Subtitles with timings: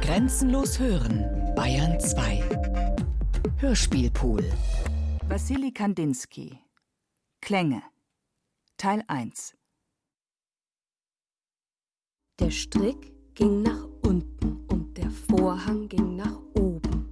[0.00, 2.42] Grenzenlos hören, Bayern 2.
[3.58, 4.44] Hörspielpool.
[5.28, 6.58] Wassili Kandinsky.
[7.40, 7.82] Klänge.
[8.76, 9.54] Teil 1.
[12.38, 17.08] Der Strick ging nach unten und der Vorhang ging nach oben.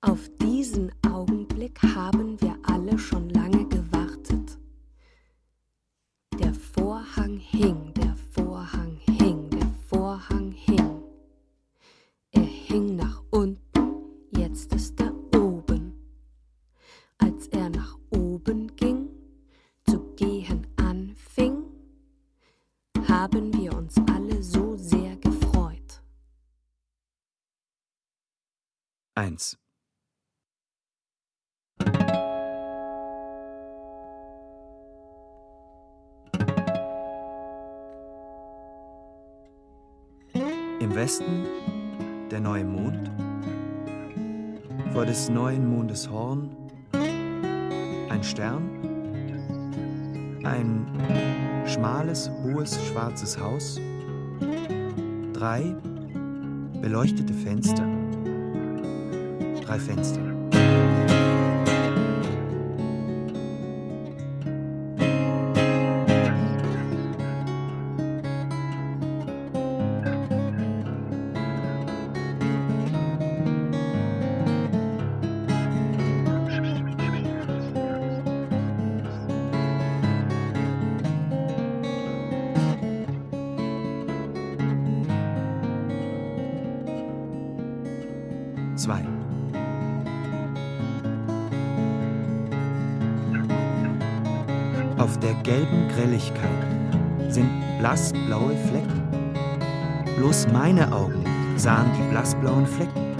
[0.00, 4.58] Auf diesen Augenblick haben wir alle schon lange gewartet.
[6.38, 7.83] Der Vorhang hing,
[41.04, 41.44] Westen
[42.30, 43.10] der neue Mond,
[44.94, 46.48] vor des neuen Mondes Horn,
[48.08, 48.62] ein Stern,
[50.44, 50.86] ein
[51.66, 53.78] schmales, hohes, schwarzes Haus,
[55.34, 55.76] drei
[56.80, 57.86] beleuchtete Fenster,
[59.60, 60.33] drei Fenster.
[97.94, 99.02] Blassblaue Flecken.
[100.16, 101.22] Bloß meine Augen
[101.54, 103.14] sahen die blassblauen Flecken.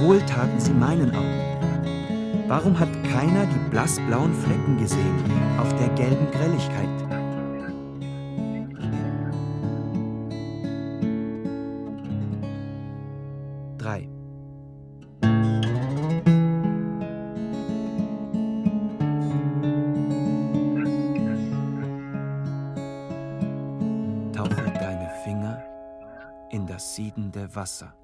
[0.00, 2.48] Wohl taten sie meinen Augen.
[2.48, 5.22] Warum hat keiner die blassblauen Flecken gesehen
[5.60, 7.01] auf der gelben Grelligkeit?
[27.62, 28.01] Siedende Wasser.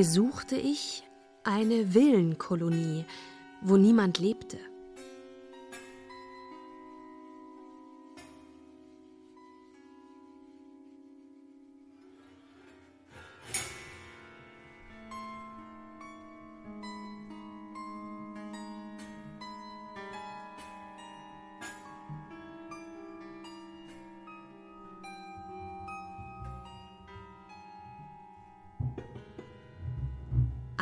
[0.00, 1.02] Besuchte ich
[1.44, 3.04] eine Villenkolonie,
[3.60, 4.56] wo niemand lebte.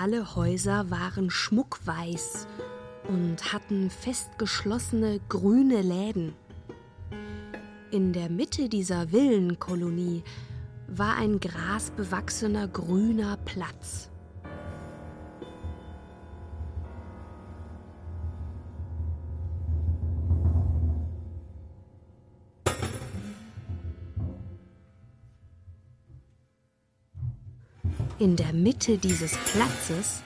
[0.08, 2.46] Alle Häuser waren schmuckweiß
[3.08, 6.32] und hatten festgeschlossene grüne Läden.
[7.91, 10.22] In der Mitte dieser Villenkolonie
[10.86, 14.08] war ein grasbewachsener grüner Platz.
[28.20, 30.24] In der Mitte dieses Platzes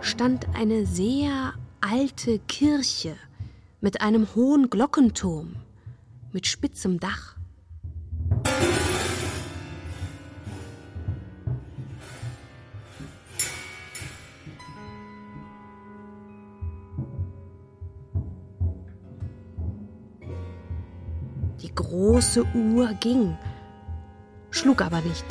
[0.00, 3.16] stand eine sehr alte Kirche
[3.80, 5.56] mit einem hohen Glockenturm
[6.30, 7.34] mit spitzem Dach.
[21.60, 23.36] Die große Uhr ging,
[24.52, 25.24] schlug aber nicht.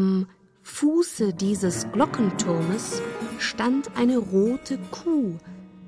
[0.00, 0.26] Am
[0.62, 3.02] Fuße dieses Glockenturmes
[3.38, 5.36] stand eine rote Kuh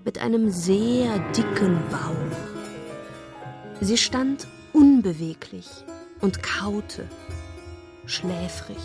[0.04, 3.80] mit einem sehr dicken Bauch.
[3.80, 5.86] Sie stand unbeweglich
[6.20, 7.08] und kaute.
[8.04, 8.76] schläfrig.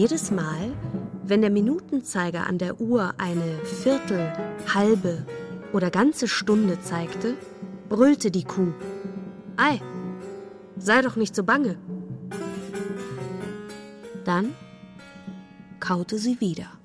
[0.00, 0.72] Jedes Mal,
[1.24, 4.32] wenn der Minutenzeiger an der Uhr eine Viertel,
[4.72, 5.26] halbe
[5.74, 7.36] oder ganze Stunde zeigte,
[7.90, 8.72] brüllte die Kuh.
[9.58, 9.78] Ei,
[10.78, 11.76] sei doch nicht so bange.
[14.24, 14.54] Dann
[15.80, 16.79] kaute sie wieder.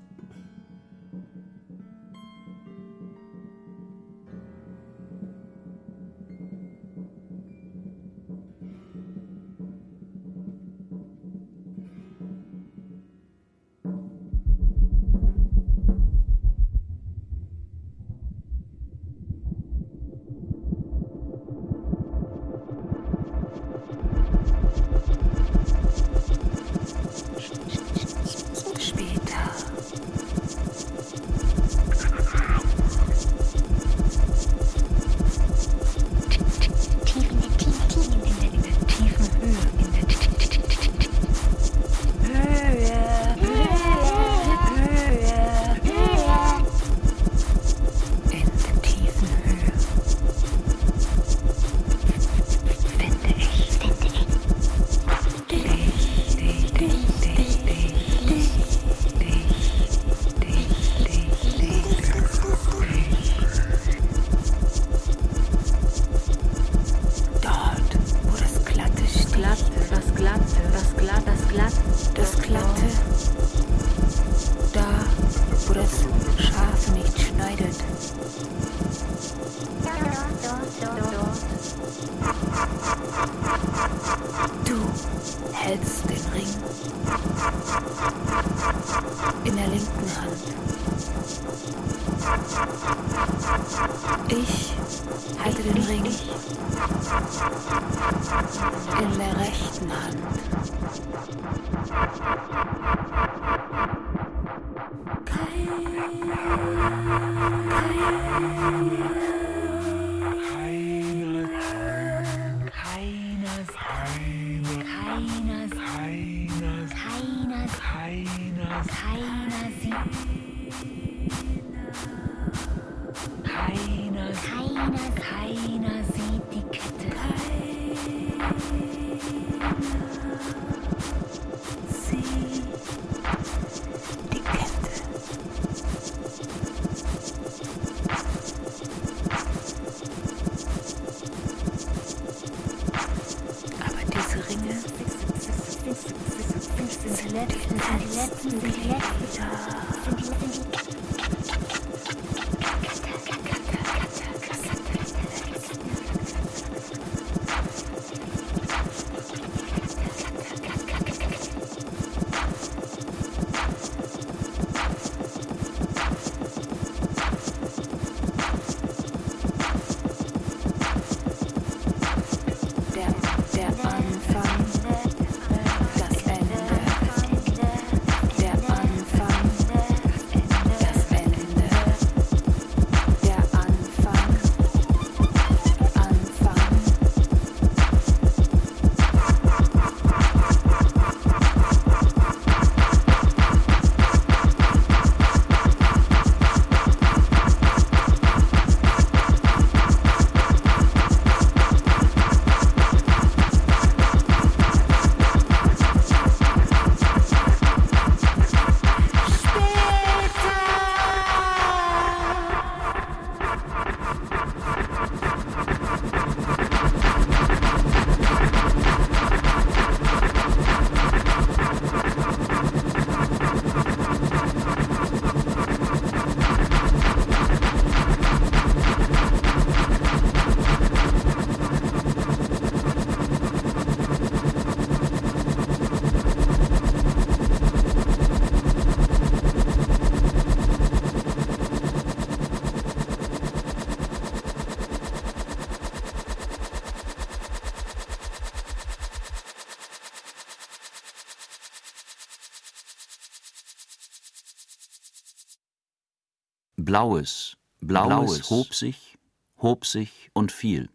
[256.96, 259.18] Blaues, Blaues, Blaues hob sich,
[259.58, 260.88] hob sich und fiel.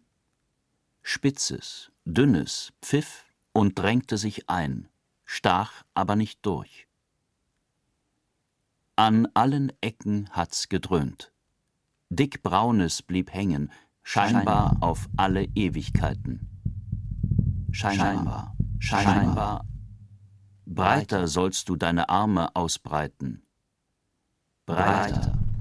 [1.00, 4.88] Spitzes, Dünnes pfiff und drängte sich ein,
[5.24, 6.88] stach aber nicht durch.
[8.96, 11.32] An allen Ecken hat's gedröhnt.
[12.08, 13.70] Dickbraunes blieb hängen,
[14.02, 16.48] scheinbar auf alle Ewigkeiten.
[17.70, 19.64] Scheinbar, scheinbar.
[20.66, 23.44] Breiter sollst du deine Arme ausbreiten.
[24.66, 25.51] Breiter, breiter.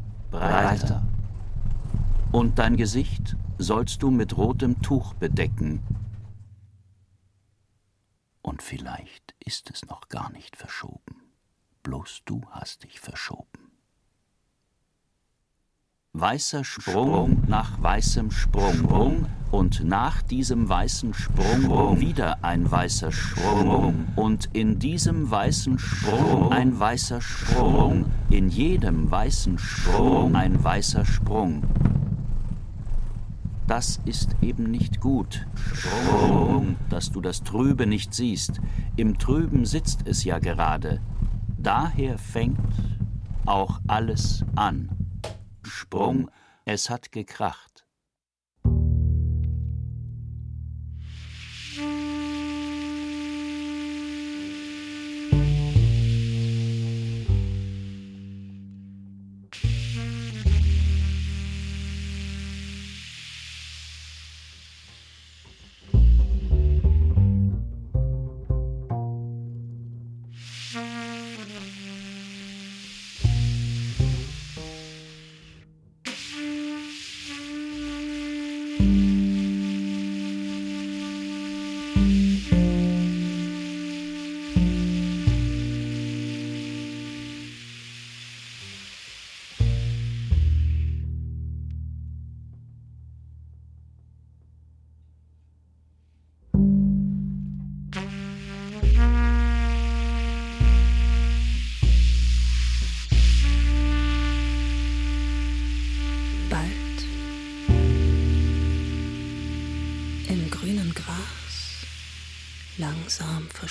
[2.31, 5.81] Und dein Gesicht sollst du mit rotem Tuch bedecken.
[8.41, 11.33] Und vielleicht ist es noch gar nicht verschoben.
[11.83, 13.60] Bloß du hast dich verschoben.
[16.13, 24.49] Weißer Sprung nach weißem Sprung und nach diesem weißen Sprung wieder ein weißer Sprung und
[24.51, 31.63] in diesem weißen Sprung ein weißer Sprung, in jedem weißen Sprung ein weißer Sprung.
[33.65, 35.47] Das ist eben nicht gut.
[35.73, 38.59] Sprung, dass du das Trübe nicht siehst.
[38.97, 40.99] Im Trüben sitzt es ja gerade.
[41.57, 42.59] Daher fängt
[43.45, 45.00] auch alles an.
[45.71, 46.29] Sprung,
[46.65, 47.70] es hat gekracht.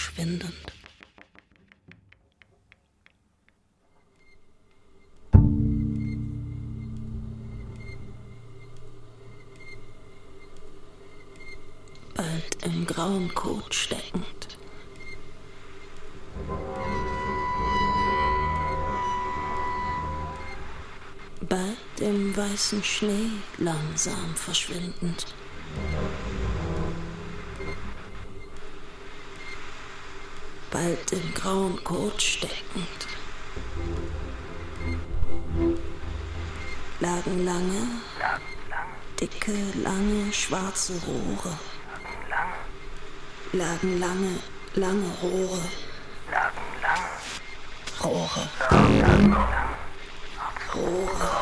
[0.00, 0.54] Verschwindend.
[12.14, 14.24] Bald im grauen Kot steckend.
[21.42, 25.34] Bald im weißen Schnee langsam verschwindend.
[30.80, 33.06] bald im grauen Kot steckend.
[36.98, 37.82] Lagen lange,
[39.14, 41.56] dicke, lange, schwarze Rohre.
[43.52, 44.34] Lagen lange,
[44.74, 45.62] lange Rohre.
[48.02, 48.48] Rohre.
[50.74, 51.39] Rohre.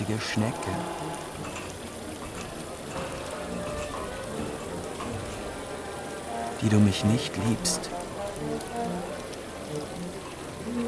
[0.00, 0.70] Nichtsnutzige Schnecke.
[6.62, 7.88] die du mich nicht liebst.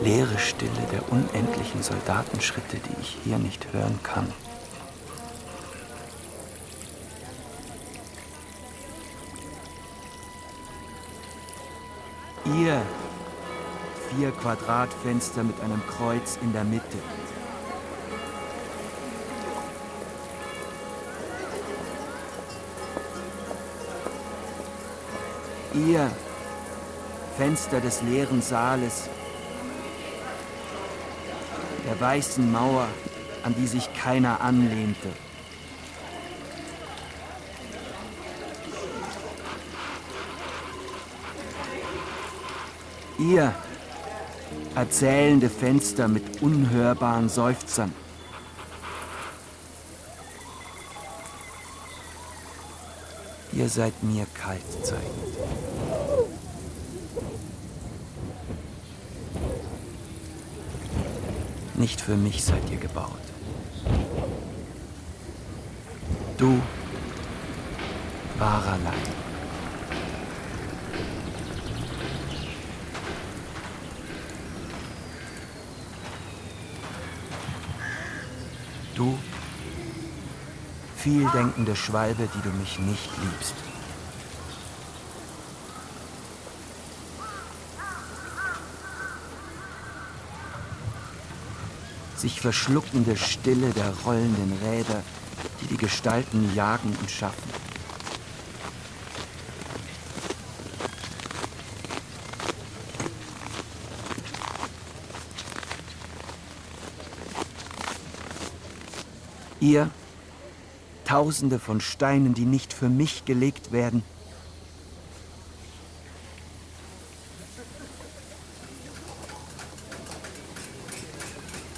[0.02, 4.30] Leere Stille der unendlichen Soldatenschritte, die ich hier nicht hören kann.
[12.44, 12.82] Ihr
[14.10, 16.98] vier Quadratfenster mit einem Kreuz in der Mitte.
[25.74, 26.10] Ihr
[27.38, 29.08] Fenster des leeren Saales,
[31.86, 32.86] der weißen Mauer,
[33.42, 35.08] an die sich keiner anlehnte.
[43.18, 43.54] Ihr
[44.74, 47.94] erzählende Fenster mit unhörbaren Seufzern.
[53.62, 55.06] ihr seid mir kalt zeigt.
[61.74, 63.20] Nicht für mich seid ihr gebaut.
[66.38, 66.60] Du,
[68.36, 68.94] wahrer Leib.
[78.96, 79.16] Du
[81.02, 83.54] vieldenkende Schwalbe, die du mich nicht liebst.
[92.22, 95.02] sich verschluckende Stille der rollenden Räder,
[95.60, 97.50] die die Gestalten jagen und schaffen.
[109.58, 109.90] Ihr,
[111.12, 114.02] Tausende von Steinen, die nicht für mich gelegt werden,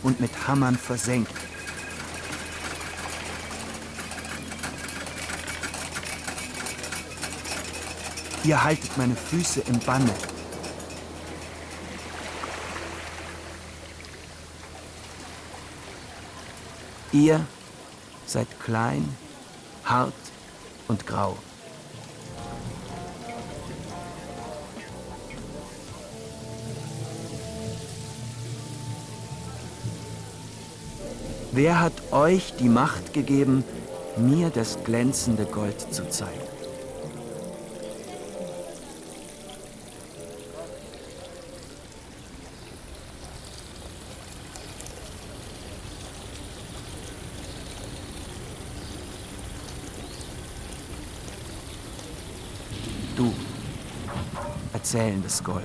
[0.04, 1.34] und mit Hammern versenkt.
[8.44, 10.14] Ihr haltet meine Füße im Banne.
[17.10, 17.44] Ihr
[18.26, 19.23] seid klein,
[19.84, 20.12] hart
[20.88, 21.36] und grau.
[31.52, 33.62] Wer hat euch die Macht gegeben,
[34.16, 36.53] mir das glänzende Gold zu zeigen?
[54.94, 55.64] Erzählendes Gold.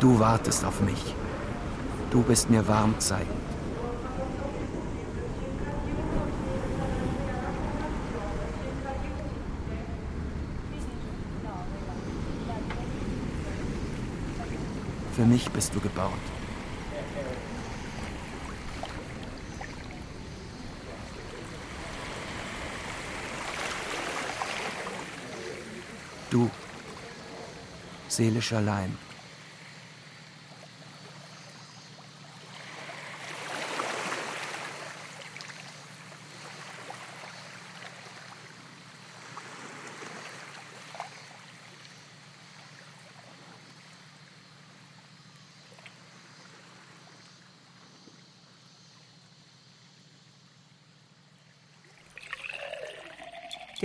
[0.00, 1.14] Du wartest auf mich.
[2.10, 3.55] Du bist mir warm zeigen.
[15.26, 16.12] Mich bist du gebaut.
[26.30, 26.50] Du,
[28.08, 28.96] seelischer Leim.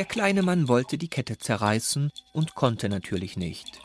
[0.02, 3.80] Der kleine Mann wollte die Kette zerreißen und konnte natürlich nicht.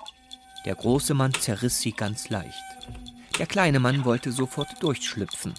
[0.65, 2.65] Der große Mann zerriss sie ganz leicht.
[3.39, 5.53] Der kleine Mann wollte sofort durchschlüpfen.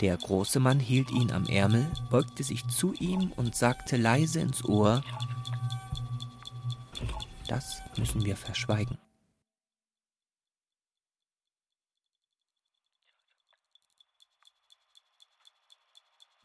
[0.00, 4.64] Der große Mann hielt ihn am Ärmel, beugte sich zu ihm und sagte leise ins
[4.64, 5.00] Ohr,
[7.46, 8.98] das müssen wir verschweigen.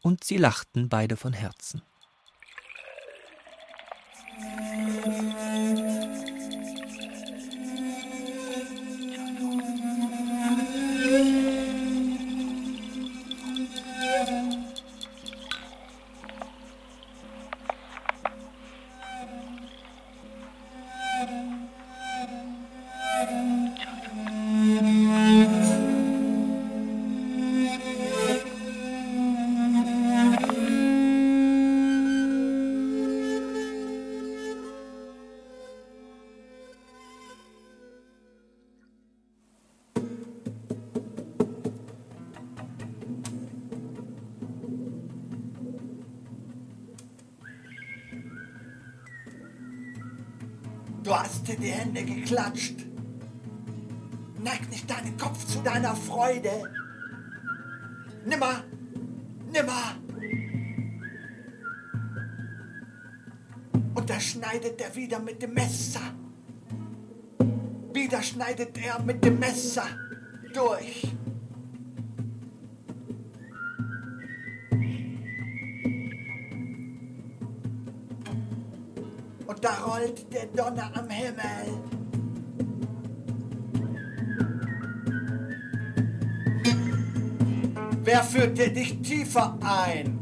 [0.02, 1.82] Und sie lachten beide von Herzen.
[52.26, 52.74] Hände geklatscht.
[54.42, 56.70] Neig nicht deinen Kopf zu deiner Freude.
[58.24, 58.64] Nimmer,
[59.52, 59.96] nimmer.
[63.94, 66.00] Und da schneidet er wieder mit dem Messer.
[67.92, 69.86] Wieder schneidet er mit dem Messer
[70.52, 71.02] durch.
[79.46, 81.85] und da rollt der Donner am Himmel.
[88.36, 90.18] Führte dich tiefer ein?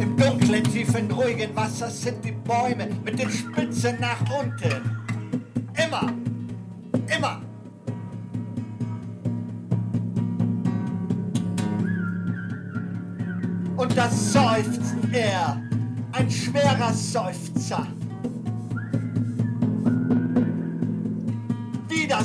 [0.00, 5.05] Im dunklen, tiefen, ruhigen Wasser sind die Bäume mit den Spitzen nach unten.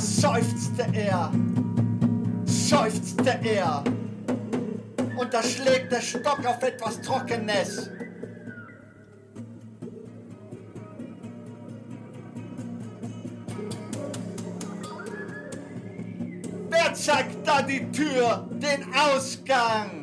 [0.02, 1.32] Seufzte er,
[2.46, 3.84] seufzte er.
[5.18, 7.90] Und da schlägt der Stock auf etwas Trockenes.
[16.70, 20.01] Wer zeigt da die Tür, den Ausgang?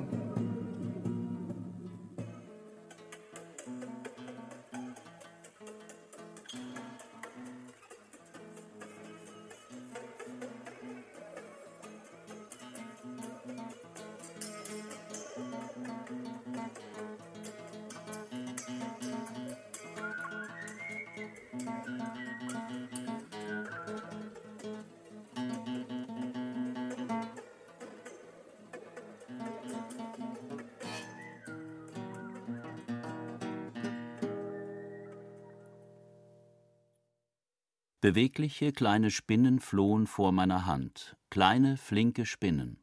[38.08, 42.82] Bewegliche kleine Spinnen flohen vor meiner Hand, kleine, flinke Spinnen.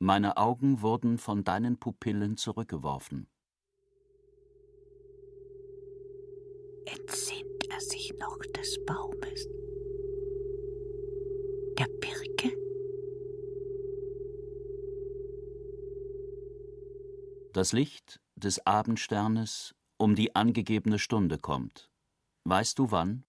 [0.00, 3.28] Meine Augen wurden von deinen Pupillen zurückgeworfen.
[6.84, 9.46] Entsinnt er sich noch des Baumes?
[11.78, 12.56] Der Birke?
[17.52, 21.88] Das Licht des Abendsternes um die angegebene Stunde kommt.
[22.42, 23.25] Weißt du wann?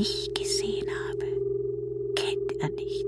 [0.00, 1.26] Ich gesehen habe,
[2.14, 3.06] kennt er nicht.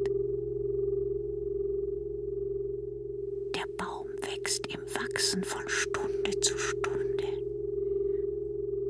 [3.55, 7.29] Der Baum wächst im Wachsen von Stunde zu Stunde.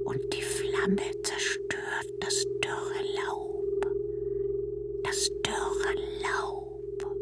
[0.04, 3.86] Und die Flamme zerstört das dürre Laub.
[5.04, 7.16] Das dürre Laub.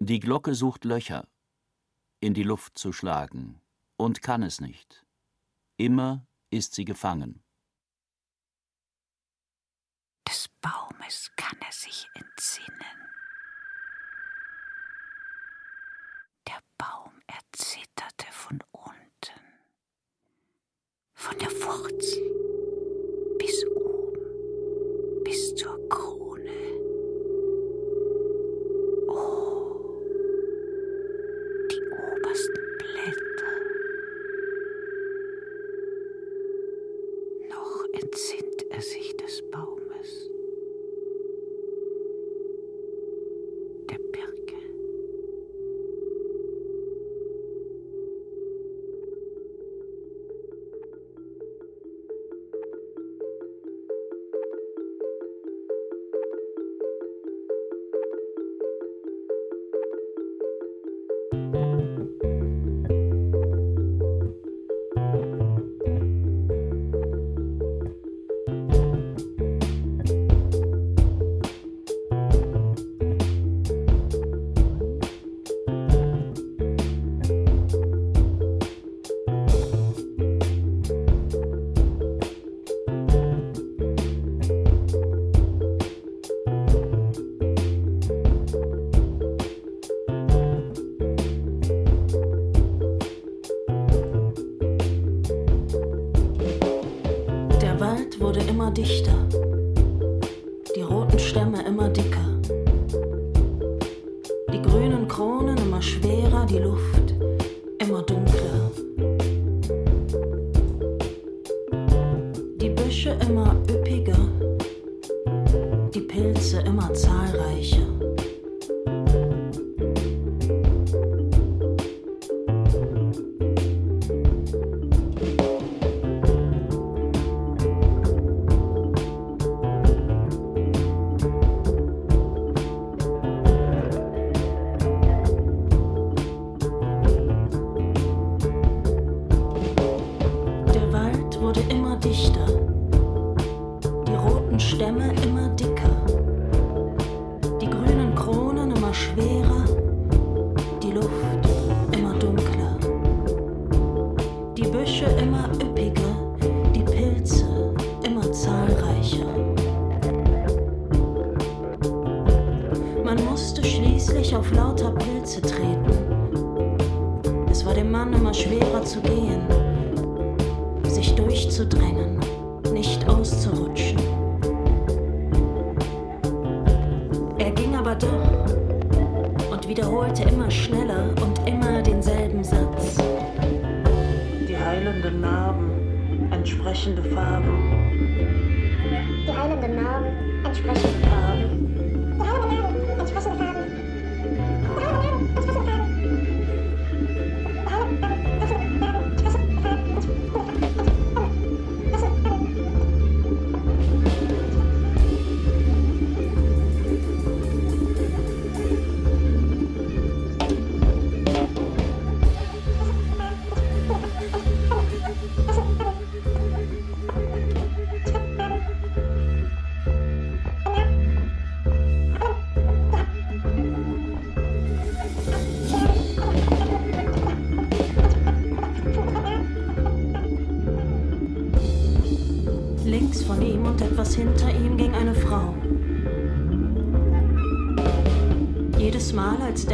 [0.00, 1.28] Die Glocke sucht Löcher,
[2.18, 3.60] in die Luft zu schlagen,
[3.96, 5.06] und kann es nicht.
[5.80, 7.42] Immer ist sie gefangen.
[10.28, 12.98] Des Baumes kann er sich entsinnen.
[16.46, 19.40] Der Baum erzitterte von unten,
[21.14, 22.28] von der Wurzel
[23.38, 26.19] bis oben, bis zur Krone.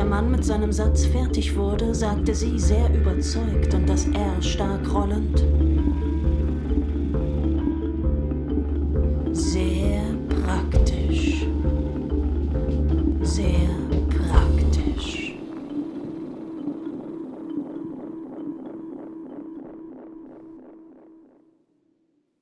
[0.08, 5.38] Mann mit seinem Satz fertig wurde, sagte sie sehr überzeugt und das R stark rollend.
[9.36, 10.02] Sehr
[10.44, 11.46] praktisch.
[13.22, 13.68] Sehr
[14.08, 15.34] praktisch.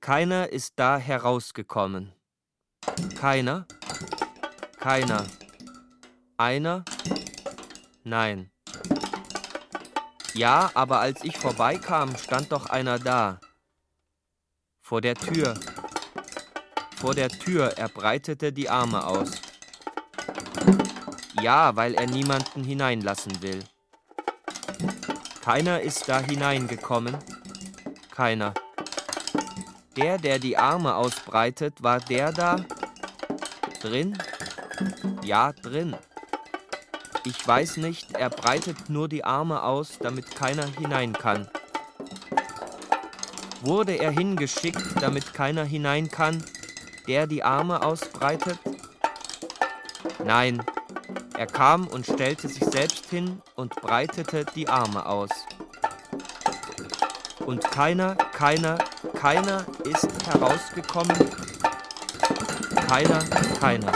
[0.01, 2.13] Keiner ist da herausgekommen.
[3.19, 3.67] Keiner?
[4.79, 5.25] Keiner.
[6.37, 6.85] Einer?
[8.07, 8.51] Nein.
[10.35, 13.41] Ja, aber als ich vorbeikam, stand doch einer da.
[14.83, 15.55] Vor der Tür.
[16.97, 19.31] Vor der Tür, er breitete die Arme aus.
[21.41, 23.65] Ja, weil er niemanden hineinlassen will.
[25.43, 27.17] Keiner ist da hineingekommen.
[28.11, 28.53] Keiner.
[29.97, 32.57] Der, der die Arme ausbreitet, war der da?
[33.81, 34.19] Drin?
[35.23, 35.97] Ja, drin.
[37.27, 41.49] Ich weiß nicht, er breitet nur die Arme aus, damit keiner hinein kann.
[43.63, 46.45] Wurde er hingeschickt, damit keiner hinein kann,
[47.09, 48.59] der die Arme ausbreitet?
[50.23, 50.63] Nein,
[51.37, 55.31] er kam und stellte sich selbst hin und breitete die Arme aus.
[57.47, 58.79] Und keiner, keiner,
[59.15, 61.17] keiner ist herausgekommen.
[62.87, 63.19] Keiner,
[63.59, 63.93] keiner.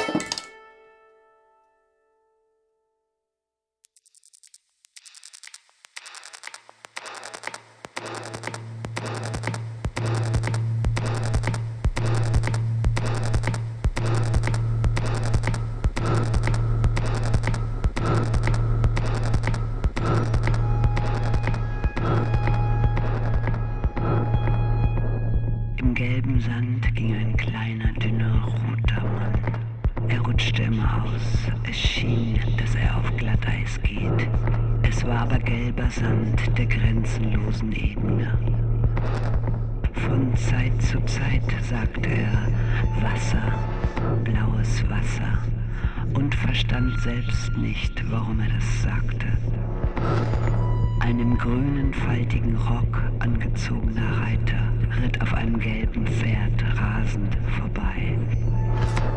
[51.09, 54.61] Ein im grünen, faltigen Rock angezogener Reiter
[55.03, 58.19] ritt auf einem gelben Pferd rasend vorbei.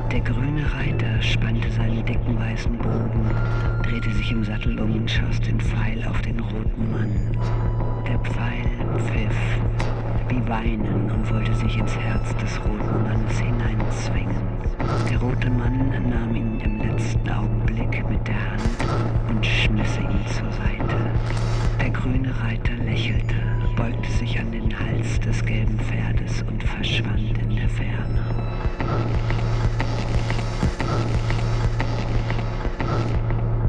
[0.10, 3.30] Der grüne Reiter spannte seinen dicken weißen Bogen,
[3.84, 7.12] drehte sich im Sattel um und schoss den Pfeil auf den roten Mann.
[8.08, 9.60] Der Pfeil pfiff,
[10.30, 14.61] wie weinen und wollte sich ins Herz des roten Mannes hineinzwingen.
[15.10, 18.62] Der rote Mann nahm ihn im letzten Augenblick mit der Hand
[19.30, 20.98] und schmiss ihn zur Seite.
[21.80, 23.36] Der grüne Reiter lächelte,
[23.76, 28.24] beugte sich an den Hals des gelben Pferdes und verschwand in der Ferne.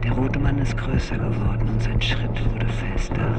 [0.03, 3.37] Der rote Mann ist größer geworden und sein Schritt wurde fester.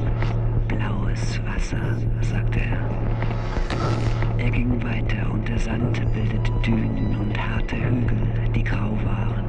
[0.67, 4.22] Blaues Wasser, sagte er.
[4.43, 9.45] Er ging weiter und der Sand bildete Dünen und harte Hügel, die grau waren.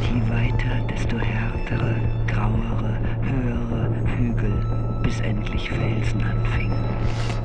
[0.00, 1.94] Je weiter, desto härtere,
[2.26, 6.84] grauere, höhere Hügel, bis endlich Felsen anfingen.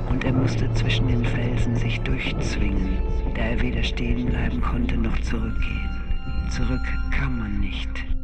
[0.09, 2.97] Und er musste zwischen den Felsen sich durchzwingen,
[3.35, 5.89] da er weder stehen bleiben konnte noch zurückgehen.
[6.49, 6.81] Zurück
[7.11, 8.16] kann man nicht.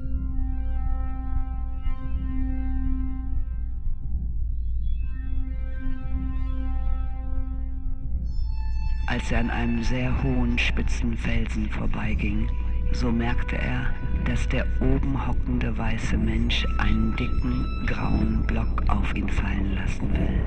[9.13, 12.49] Als er an einem sehr hohen, spitzen Felsen vorbeiging,
[12.93, 13.93] so merkte er,
[14.26, 20.41] dass der oben hockende weiße Mensch einen dicken, grauen Block auf ihn fallen lassen will.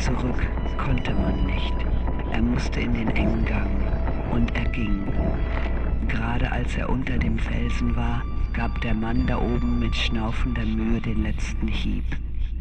[0.00, 0.44] Zurück
[0.78, 1.74] konnte man nicht.
[2.32, 3.70] Er musste in den engen Gang
[4.32, 5.04] und er ging.
[6.08, 11.00] Gerade als er unter dem Felsen war, gab der Mann da oben mit schnaufender Mühe
[11.00, 12.04] den letzten Hieb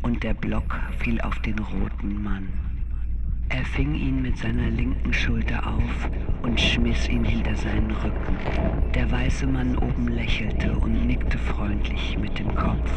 [0.04, 2.67] und der Block fiel auf den roten Mann.
[3.50, 6.10] Er fing ihn mit seiner linken Schulter auf
[6.44, 8.38] und schmiss ihn hinter seinen Rücken.
[8.94, 12.92] Der weiße Mann oben lächelte und nickte freundlich mit dem Kopf.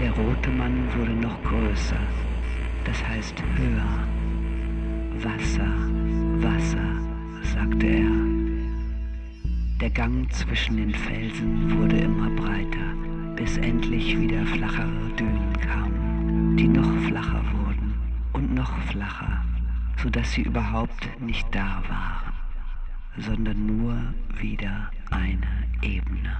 [0.00, 2.00] Der rote Mann wurde noch größer,
[2.84, 4.06] das heißt höher.
[5.22, 5.72] Wasser,
[6.42, 7.00] Wasser,
[7.54, 8.33] sagte er.
[9.80, 12.94] Der Gang zwischen den Felsen wurde immer breiter,
[13.34, 17.94] bis endlich wieder flachere Dünen kamen, die noch flacher wurden
[18.32, 19.44] und noch flacher,
[20.00, 22.32] so dass sie überhaupt nicht da waren,
[23.18, 26.36] sondern nur wieder eine Ebene.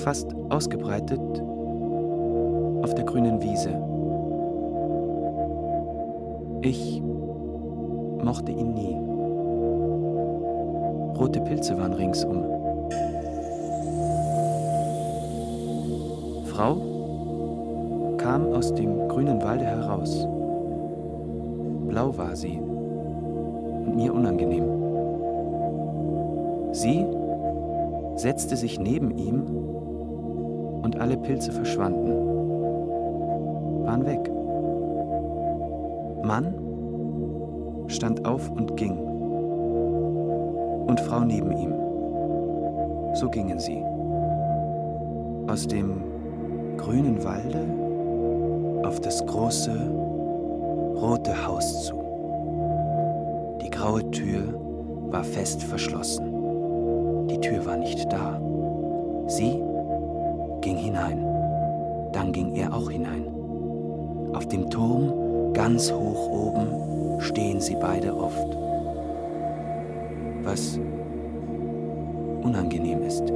[0.00, 1.20] Fast ausgebreitet
[2.82, 3.70] auf der grünen Wiese.
[6.62, 7.02] Ich
[8.24, 8.96] mochte ihn nie.
[11.18, 12.44] Rote Pilze waren ringsum.
[16.46, 16.76] Frau
[18.16, 20.26] kam aus dem grünen Walde heraus.
[22.00, 24.64] Blau war sie und mir unangenehm.
[26.72, 27.04] Sie
[28.16, 29.42] setzte sich neben ihm
[30.82, 32.10] und alle Pilze verschwanden,
[33.84, 34.32] waren weg.
[36.24, 36.54] Mann
[37.88, 38.96] stand auf und ging
[40.86, 41.74] und Frau neben ihm.
[43.12, 43.84] So gingen sie
[45.48, 46.00] aus dem
[46.78, 47.66] grünen Walde
[48.88, 50.00] auf das große
[51.00, 51.99] rote Haus zu.
[53.62, 54.54] Die graue Tür
[55.10, 57.28] war fest verschlossen.
[57.28, 58.40] Die Tür war nicht da.
[59.26, 59.62] Sie
[60.60, 61.26] ging hinein.
[62.12, 63.26] Dann ging er auch hinein.
[64.32, 68.56] Auf dem Turm, ganz hoch oben, stehen sie beide oft.
[70.42, 70.78] Was
[72.42, 73.28] unangenehm ist.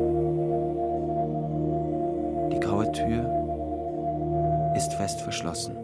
[2.53, 3.31] Die graue Tür
[4.75, 5.84] ist fest verschlossen.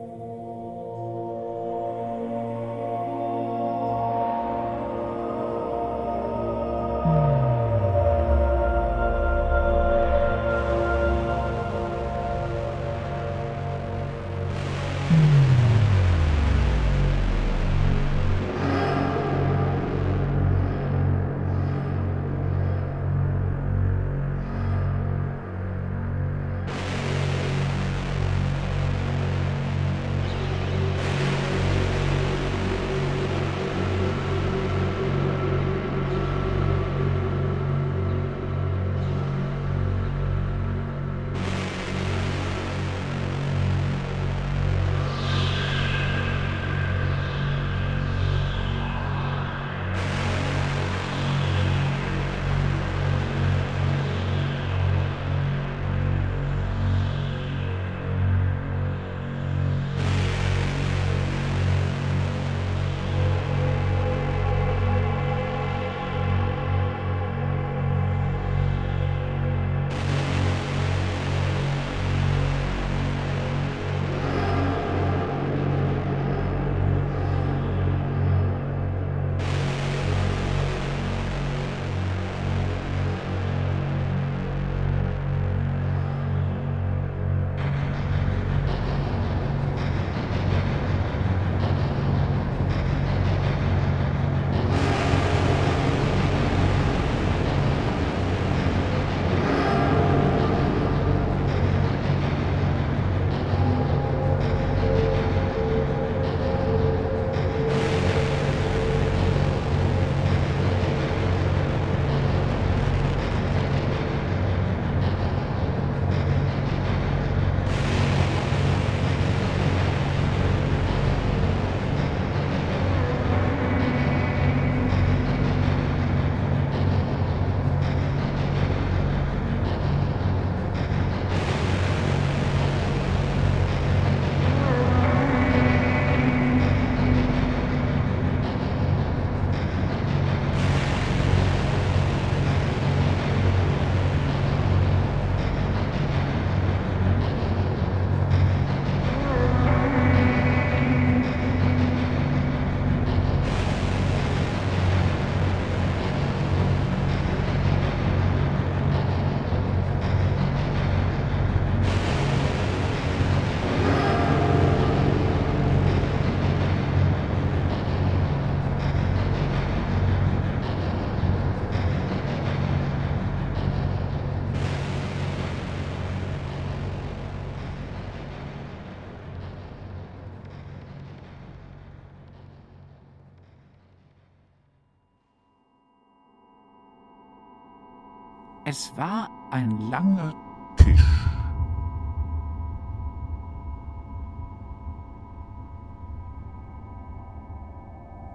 [188.71, 190.33] Es war ein langer
[190.77, 191.27] Tisch.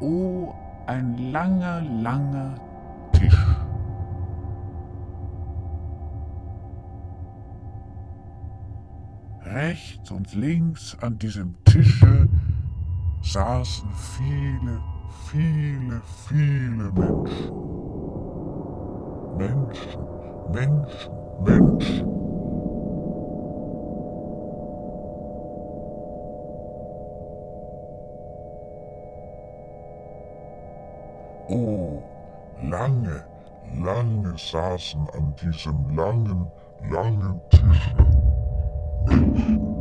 [0.01, 0.53] Oh,
[0.87, 2.55] ein langer, langer
[3.13, 3.47] Tisch.
[9.45, 12.27] Rechts und links an diesem Tische
[13.21, 14.81] saßen viele,
[15.31, 17.65] viele, viele Menschen.
[19.37, 20.14] Menschen,
[20.51, 22.07] Menschen, Menschen.
[31.47, 32.01] Oh,
[32.63, 33.23] lange,
[33.83, 36.51] lange saßen an diesem langen,
[36.89, 37.95] langen Tische
[39.07, 39.74] Menschen.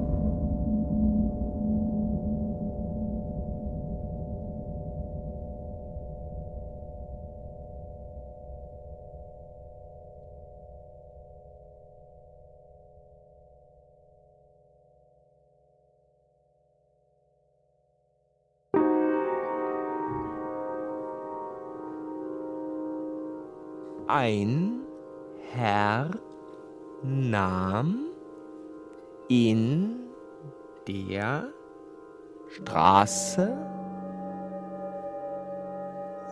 [32.49, 33.57] Straße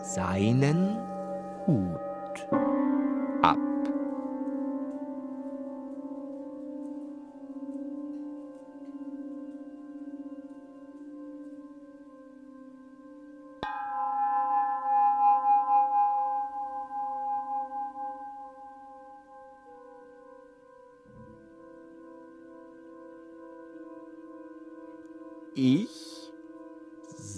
[0.03, 0.99] seinen
[1.67, 2.49] Hut
[3.43, 3.72] ab.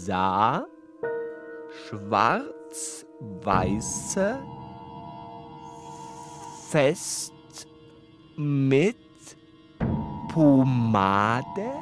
[0.04, 0.66] Sah
[1.88, 3.08] schwarz-weiße
[6.68, 7.32] Fest
[8.36, 8.98] mit
[10.28, 11.72] Pomade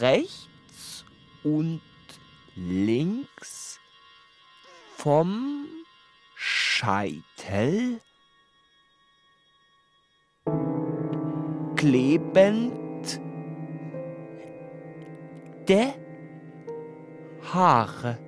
[0.00, 1.06] rechts
[1.42, 1.80] und
[2.54, 3.80] links
[4.98, 5.64] vom
[6.34, 8.00] Scheitel
[11.76, 12.87] klebend
[15.68, 15.92] de
[17.52, 18.18] Haare.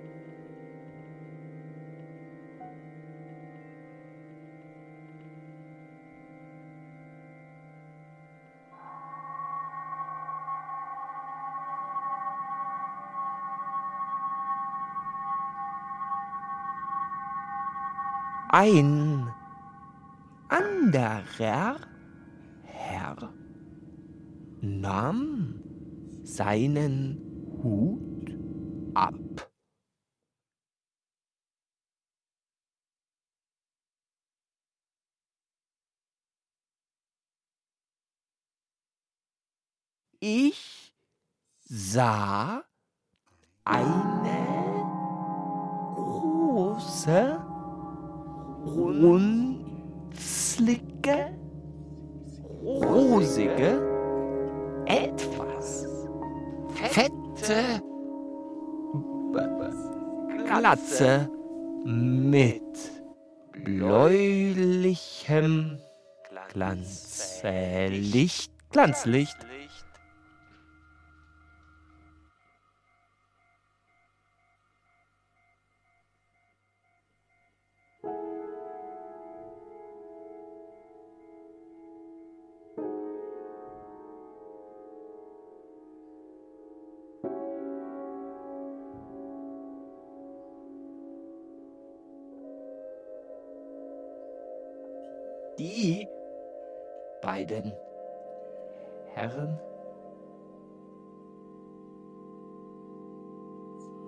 [18.53, 19.32] Ein
[20.49, 21.76] anderer
[22.64, 23.16] Herr
[24.61, 25.55] nahm
[26.24, 27.30] seinen
[27.63, 28.33] Hut
[28.95, 29.15] ab.
[40.23, 40.95] Ich
[41.65, 42.63] sah
[43.65, 44.85] eine
[45.97, 47.41] große,
[48.67, 50.09] runzlige,
[52.63, 53.89] rosige,
[57.51, 57.82] fette
[60.46, 61.28] Glatze.
[61.84, 62.62] Mit
[63.64, 65.78] bläulichem
[66.53, 69.36] Glanzlicht, Glanzlicht.
[97.51, 97.72] Beiden
[99.14, 99.59] Herren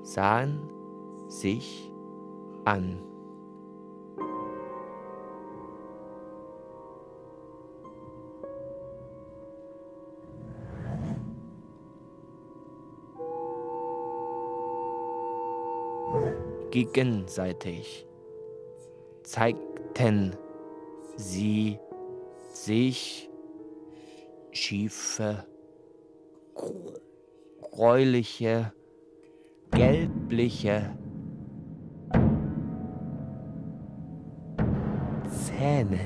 [0.02, 0.60] sahen
[1.28, 1.90] sich
[2.64, 3.02] an.
[16.70, 18.06] Gegenseitig
[19.24, 20.34] zeigten
[21.16, 21.78] sie
[22.48, 23.28] sich
[24.52, 25.46] schiefe,
[27.60, 28.72] gräuliche,
[29.70, 30.96] gelbliche
[35.28, 36.00] Zähne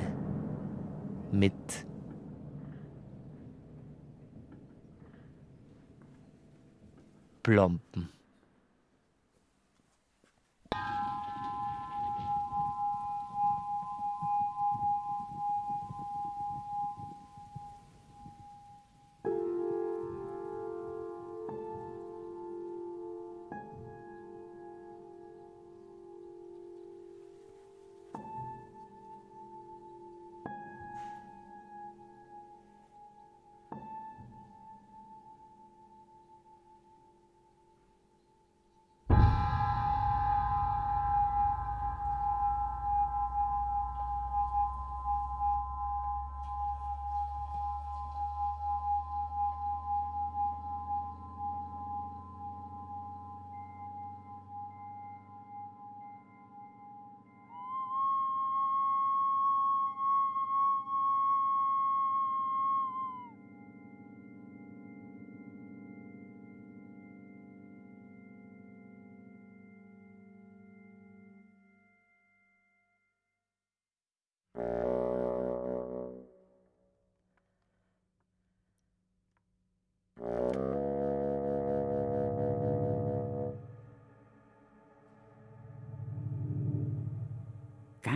[1.32, 1.52] mit
[7.42, 8.15] Plomben.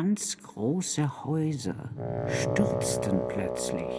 [0.01, 1.91] Ganz große Häuser
[2.27, 3.93] stürzten plötzlich.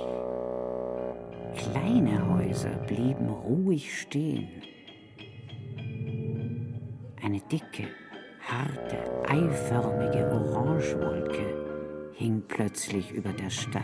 [1.56, 4.48] Kleine Häuser blieben ruhig stehen.
[7.24, 7.88] Eine dicke,
[8.40, 8.98] harte,
[9.30, 13.84] eiförmige Orangewolke hing plötzlich über der Stadt.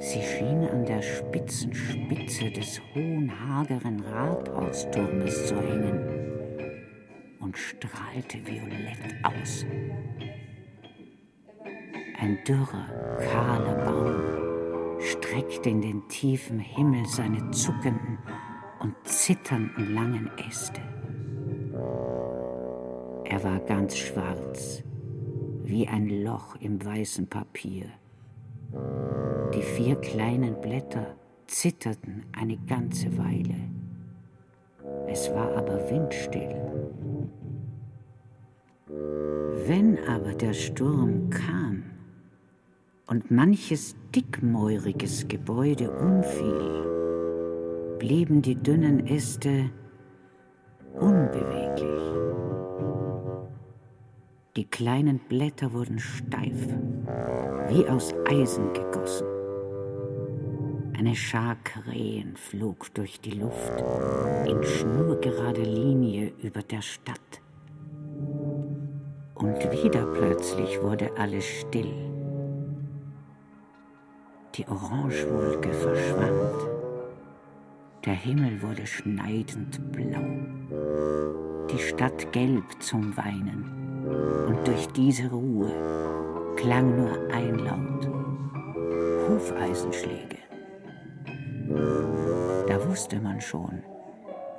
[0.00, 6.35] Sie schien an der spitzen Spitze des hohen, hageren Rathausturmes zu hängen
[7.76, 9.66] strahlte violett aus.
[12.18, 12.86] Ein dürrer,
[13.18, 18.18] kahler Baum streckte in den tiefen Himmel seine zuckenden
[18.80, 20.80] und zitternden langen Äste.
[23.24, 24.82] Er war ganz schwarz,
[25.64, 27.86] wie ein Loch im weißen Papier.
[29.54, 31.16] Die vier kleinen Blätter
[31.46, 33.54] zitterten eine ganze Weile.
[35.08, 36.65] Es war aber windstill.
[40.08, 41.84] Aber der Sturm kam
[43.06, 49.70] und manches dickmäuriges Gebäude umfiel, blieben die dünnen Äste
[50.94, 52.02] unbeweglich.
[54.56, 56.68] Die kleinen Blätter wurden steif,
[57.68, 59.26] wie aus Eisen gegossen.
[60.98, 63.84] Eine Schar Krähen flog durch die Luft
[64.46, 67.42] in schnurgerader Linie über der Stadt.
[69.36, 71.92] Und wieder plötzlich wurde alles still.
[74.54, 76.70] Die Orangewolke verschwand.
[78.06, 80.24] Der Himmel wurde schneidend blau.
[81.70, 84.46] Die Stadt gelb zum Weinen.
[84.48, 85.70] Und durch diese Ruhe
[86.56, 88.08] klang nur ein Laut.
[89.28, 90.38] Hufeisenschläge.
[92.66, 93.82] Da wusste man schon,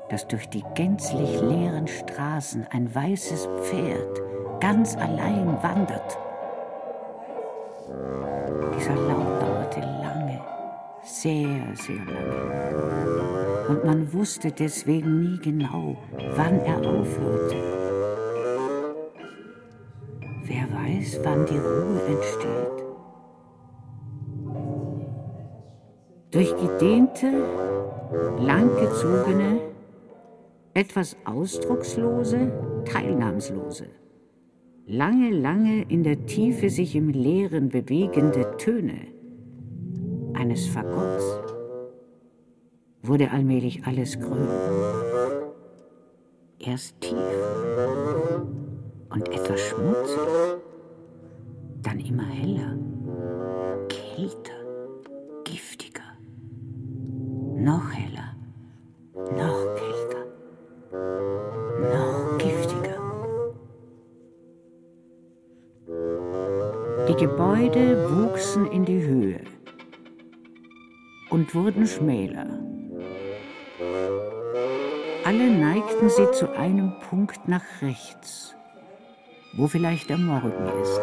[0.09, 4.26] dass durch die gänzlich leeren Straßen ein weißes Pferd
[4.59, 6.17] ganz allein wandert.
[8.75, 10.41] Dieser Laut dauerte lange,
[11.03, 13.67] sehr, sehr lange.
[13.69, 15.97] Und man wusste deswegen nie genau,
[16.35, 17.55] wann er aufhörte.
[20.43, 22.77] Wer weiß, wann die Ruhe entsteht.
[26.31, 27.31] Durch gedehnte,
[28.39, 29.59] langgezogene,
[30.73, 32.51] etwas ausdruckslose,
[32.85, 33.87] teilnahmslose,
[34.87, 39.17] lange, lange in der Tiefe sich im Leeren bewegende Töne
[40.33, 41.39] eines Fagotts
[43.01, 44.47] wurde allmählich alles grün.
[46.59, 47.17] Erst tief
[49.09, 50.19] und etwas schmutzig,
[51.81, 52.77] dann immer heller,
[53.89, 54.51] kälter,
[55.43, 56.17] giftiger,
[57.55, 58.06] noch heller,
[67.47, 69.39] Gebäude wuchsen in die Höhe
[71.29, 72.59] und wurden schmäler.
[75.23, 78.53] Alle neigten sie zu einem Punkt nach rechts
[79.53, 81.01] wo vielleicht der Morgen ist.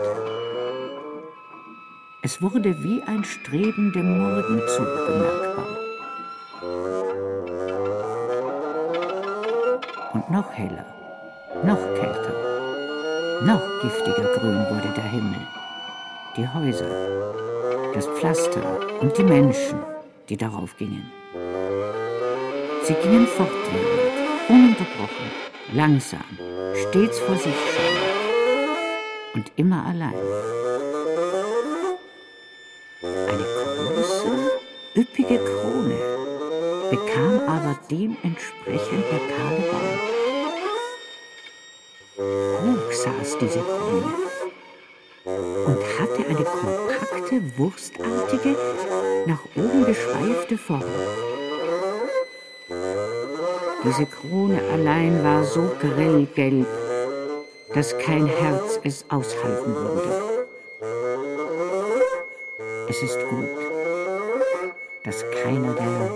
[2.23, 5.67] Es wurde wie ein Streben dem Morgenzug bemerkbar.
[10.13, 10.87] Und noch heller,
[11.65, 15.41] noch kälter, noch giftiger grün wurde der Himmel,
[16.37, 19.79] die Häuser, das Pflaster und die Menschen,
[20.29, 21.11] die darauf gingen.
[22.83, 25.31] Sie gingen fortwährend, ununterbrochen,
[25.73, 26.25] langsam,
[26.75, 30.15] stets vor sich schauend und immer allein.
[33.03, 33.45] Eine
[33.95, 34.61] große,
[34.97, 35.99] üppige Krone
[36.91, 40.15] bekam aber dementsprechend der kahle Baum.
[42.17, 43.61] Hoch saß diese
[47.75, 48.57] kompakte, wurstartige,
[49.27, 50.83] nach oben geschweifte Form.
[53.85, 56.67] Diese Krone allein war so grellgelb,
[57.75, 60.47] dass kein Herz es aushalten würde.
[62.89, 63.49] Es ist gut,
[65.05, 66.11] dass keiner der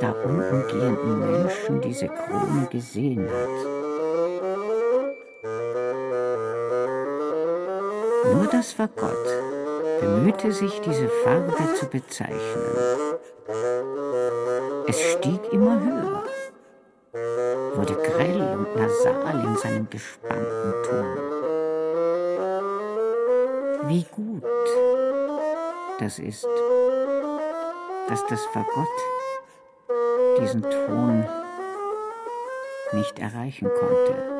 [0.00, 3.82] da unten gehenden Menschen diese Krone gesehen hat.
[8.34, 9.31] Nur das Gott
[10.02, 13.18] bemühte sich, diese Farbe zu bezeichnen.
[14.86, 16.22] Es stieg immer höher
[17.74, 21.16] wurde grell und nasal in seinem gespannten Ton.
[23.88, 24.44] Wie gut
[25.98, 26.46] das ist,
[28.08, 28.88] dass das Fagott
[30.40, 31.26] diesen Ton
[32.92, 34.31] nicht erreichen konnte.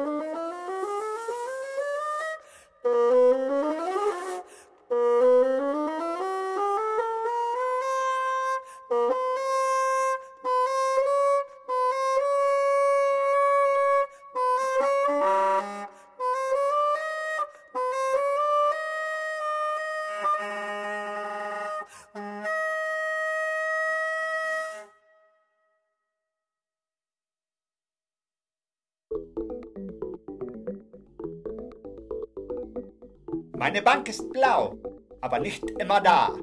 [33.64, 34.74] Meine Bank ist blau,
[35.20, 36.34] aber nicht immer da.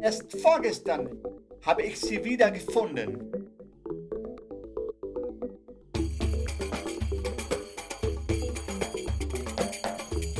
[0.00, 1.10] Erst vorgestern
[1.60, 3.30] habe ich sie wieder gefunden.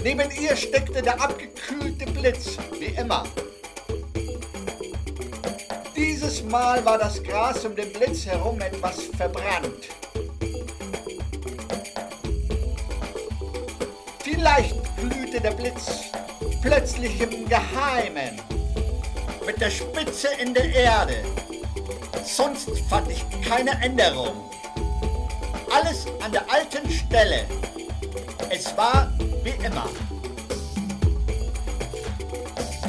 [0.02, 3.24] Neben ihr steckte der abgekühlte Blitz, wie immer.
[5.94, 9.95] Dieses Mal war das Gras um den Blitz herum etwas verbrannt.
[15.36, 15.86] Glühte der Blitz
[16.62, 18.40] plötzlich im Geheimen
[19.44, 21.24] mit der Spitze in der Erde.
[22.24, 24.50] Sonst fand ich keine Änderung.
[25.70, 27.44] Alles an der alten Stelle.
[28.50, 29.12] Es war
[29.42, 29.88] wie immer.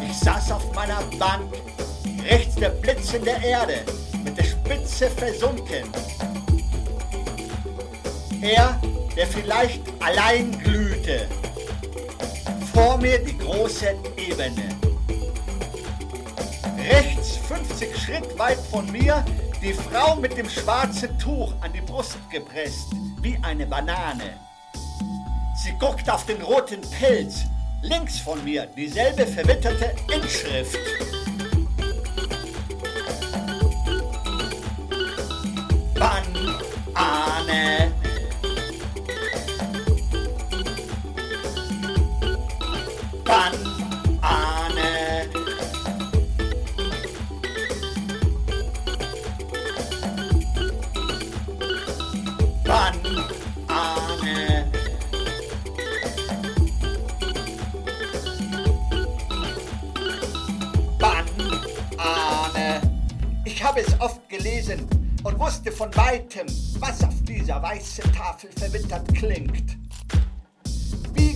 [0.09, 1.53] Ich saß auf meiner Bank,
[2.29, 3.83] rechts der Blitz in der Erde,
[4.23, 5.83] mit der Spitze versunken.
[8.41, 8.79] Er,
[9.15, 11.27] der vielleicht allein glühte.
[12.77, 14.69] Vor mir die große Ebene.
[16.77, 19.25] Rechts 50 Schritt weit von mir
[19.63, 24.37] die Frau mit dem schwarzen Tuch an die Brust gepresst, wie eine Banane.
[25.55, 27.45] Sie guckt auf den roten Pelz.
[27.81, 30.77] Links von mir dieselbe verwitterte Inschrift.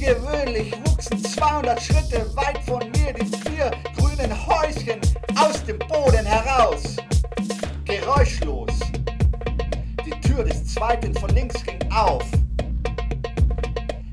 [0.01, 4.99] Wie gewöhnlich wuchsen 200 Schritte weit von mir die vier grünen Häuschen
[5.35, 6.97] aus dem Boden heraus.
[7.85, 8.79] Geräuschlos.
[10.03, 12.23] Die Tür des zweiten von links ging auf.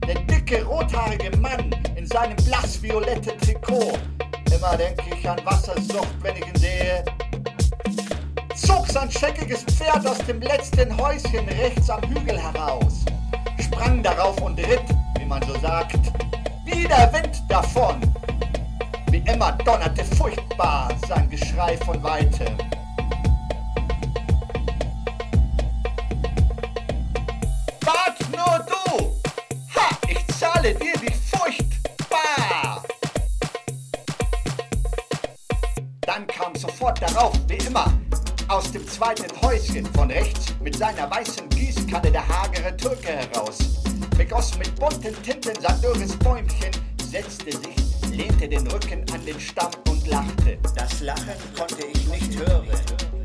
[0.06, 3.98] Der dicke, rothaarige Mann in seinem blassvioletten Trikot.
[4.54, 7.04] Immer denke ich an Wassersucht, wenn ich ihn sehe.
[8.54, 13.06] Zog sein scheckiges Pferd aus dem letzten Häuschen rechts am Hügel heraus.
[13.58, 14.84] Sprang darauf und ritt,
[15.28, 15.98] man so sagt,
[16.64, 18.00] wie der Wind davon.
[19.10, 22.56] Wie immer donnerte furchtbar sein Geschrei von weitem.
[27.82, 29.12] Wart nur du!
[29.74, 32.82] Ha, ich zahle dir wie furchtbar!
[36.02, 37.92] Dann kam sofort darauf, wie immer,
[38.48, 43.77] aus dem zweiten Häuschen von rechts mit seiner weißen Gießkanne der hagere Türke heraus.
[44.28, 46.70] Begoss mit bunten Tinten sein dürres Bäumchen,
[47.10, 50.58] setzte sich, lehnte den Rücken an den Stamm und lachte.
[50.76, 52.68] Das Lachen konnte ich nicht hören.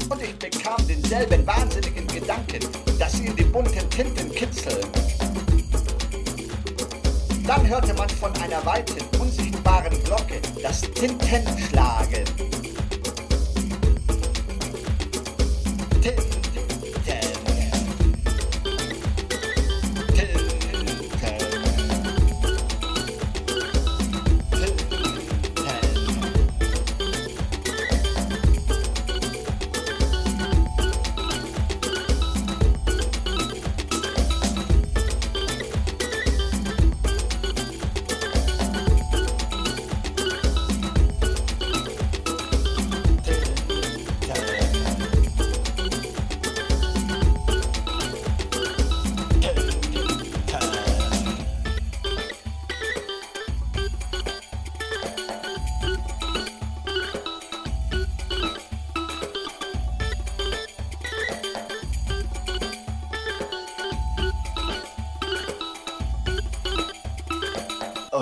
[0.10, 2.66] Und ich bekam denselben wahnsinnigen Gedanken,
[2.98, 4.88] dass ihn die bunten Tinten kitzeln.
[7.46, 12.24] Dann hörte man von einer weiten, unsichtbaren Glocke das Tintenschlagen.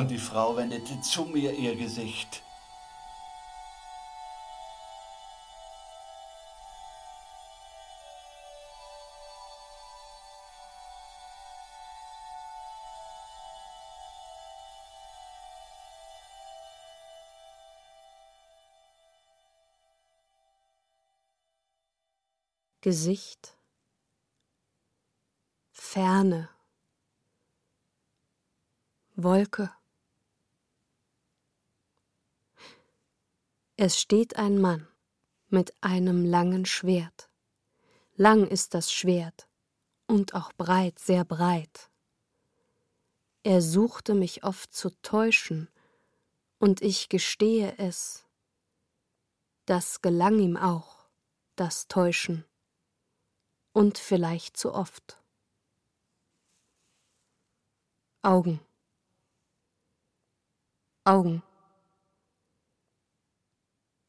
[0.01, 2.41] Und die Frau wendete zu mir ihr Gesicht.
[22.81, 23.55] Gesicht,
[25.71, 26.49] Ferne,
[29.15, 29.69] Wolke,
[33.83, 34.87] Es steht ein Mann
[35.47, 37.31] mit einem langen Schwert.
[38.13, 39.47] Lang ist das Schwert
[40.05, 41.89] und auch breit, sehr breit.
[43.41, 45.67] Er suchte mich oft zu täuschen,
[46.59, 48.27] und ich gestehe es,
[49.65, 51.07] das gelang ihm auch,
[51.55, 52.45] das Täuschen,
[53.73, 55.19] und vielleicht zu oft.
[58.21, 58.59] Augen.
[61.03, 61.41] Augen.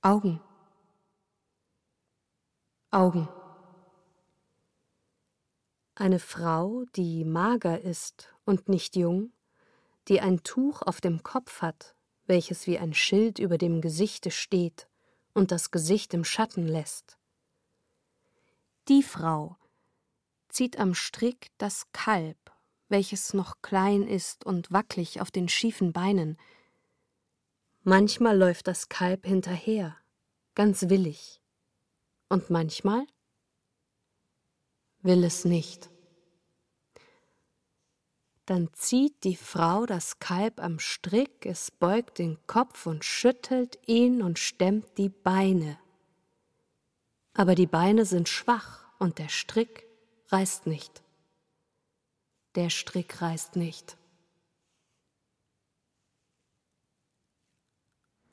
[0.05, 0.41] Augen.
[2.91, 3.29] Augen.
[5.95, 9.33] Eine Frau, die mager ist und nicht jung,
[10.09, 11.95] die ein Tuch auf dem Kopf hat,
[12.27, 14.89] welches wie ein Schild über dem Gesichte steht
[15.35, 17.17] und das Gesicht im Schatten lässt.
[18.89, 19.57] Die Frau
[20.49, 22.51] zieht am Strick das Kalb,
[22.89, 26.37] welches noch klein ist und wackelig auf den schiefen Beinen.
[27.85, 29.97] Manchmal läuft das Kalb hinterher,
[30.55, 31.41] ganz willig,
[32.29, 33.07] und manchmal
[35.03, 35.91] will es nicht.
[38.47, 44.23] Dann zieht die Frau das Kalb am Strick, es beugt den Kopf und schüttelt ihn
[44.23, 45.79] und stemmt die Beine.
[47.35, 49.87] Aber die Beine sind schwach und der Strick
[50.29, 51.03] reißt nicht
[52.55, 53.97] der Strick reißt nicht.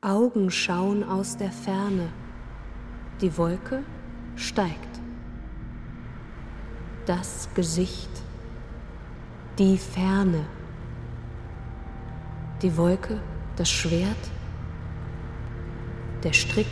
[0.02, 2.08] Augen schauen aus der Ferne,
[3.20, 3.84] die Wolke
[4.38, 5.02] steigt.
[7.06, 8.10] Das Gesicht,
[9.58, 10.45] die Ferne,
[12.62, 13.20] die Wolke,
[13.58, 14.32] das Schwert,
[16.24, 16.68] der Strick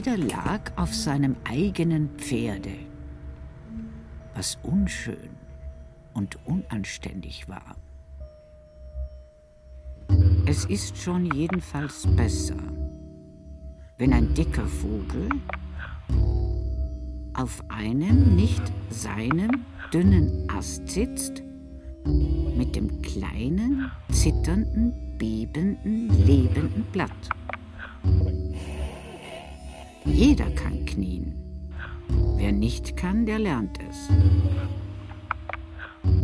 [0.00, 2.72] jeder lag auf seinem eigenen Pferde,
[4.34, 5.28] was unschön
[6.14, 7.76] und unanständig war.
[10.46, 12.56] Es ist schon jedenfalls besser,
[13.98, 15.28] wenn ein dicker Vogel
[17.34, 21.42] auf einem nicht seinem dünnen Ast sitzt,
[22.56, 27.10] mit dem kleinen, zitternden, bebenden, lebenden Blatt.
[30.04, 31.34] Jeder kann knien.
[32.36, 34.08] Wer nicht kann, der lernt es.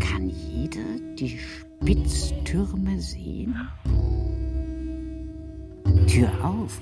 [0.00, 3.54] Kann jeder die Spitztürme sehen?
[6.06, 6.78] Tür auf.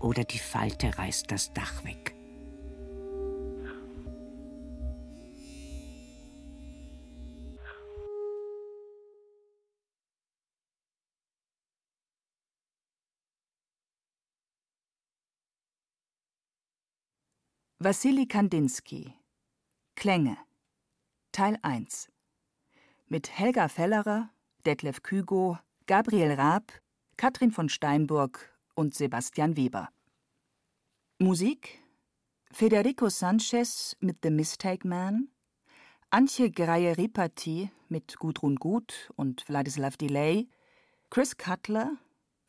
[0.00, 2.15] Oder die Falte reißt das Dach weg.
[17.86, 19.14] Wassili Kandinsky
[19.94, 20.36] Klänge
[21.30, 22.08] Teil 1
[23.06, 24.28] Mit Helga Fellerer,
[24.64, 26.72] Detlef Kügo, Gabriel Raab,
[27.16, 29.88] Katrin von Steinburg und Sebastian Weber.
[31.20, 31.80] Musik
[32.50, 35.28] Federico Sanchez mit The Mistake Man,
[36.10, 40.48] Antje Greie-Ripati mit Gudrun Gut und Vladislav Delay,
[41.08, 41.92] Chris Cutler,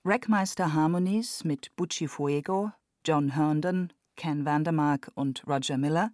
[0.04, 2.72] Rackmeister Harmonies mit Bucci Fuego,
[3.06, 6.12] John Herndon, Ken Vandermark und Roger Miller,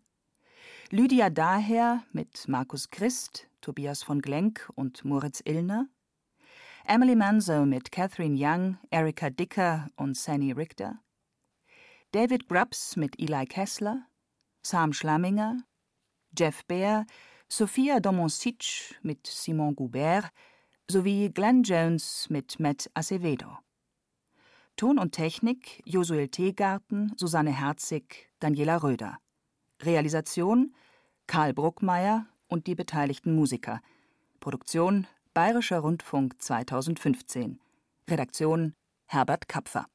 [0.91, 5.87] Lydia Daher mit Markus Christ, Tobias von Glenk und Moritz Illner,
[6.85, 10.99] Emily Manzo mit Catherine Young, Erika Dicker und Sanny Richter,
[12.11, 14.05] David Grubbs mit Eli Kessler,
[14.61, 15.63] Sam Schlamminger,
[16.37, 17.07] Jeff Baer,
[17.49, 20.29] Sophia Domonsic mit Simon Goubert.
[20.91, 23.62] Sowie Glenn Jones mit Matt Acevedo.
[24.75, 29.17] Ton und Technik Josuel Teegarten, Susanne Herzig, Daniela Röder.
[29.81, 30.73] Realisation
[31.27, 33.81] Karl Bruckmeier und die beteiligten Musiker.
[34.39, 37.59] Produktion Bayerischer Rundfunk 2015.
[38.09, 38.73] Redaktion
[39.05, 39.85] Herbert Kapfer